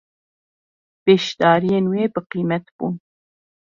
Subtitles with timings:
[1.03, 2.93] Beşdariyên wê bi qîmet bûn.